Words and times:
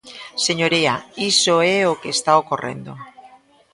Señoría, 0.47 0.95
iso 1.31 1.55
é 1.77 1.79
o 1.91 1.99
que 2.01 2.09
está 2.17 2.31
ocorrendo. 2.41 2.91